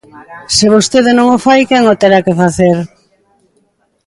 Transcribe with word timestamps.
Se 0.57 0.65
vostede 0.75 1.11
non 1.17 1.27
o 1.35 1.37
fai, 1.45 1.61
quen 1.69 1.83
o 1.93 1.95
terá 2.01 2.19
que 2.25 2.37
facer? 2.41 2.77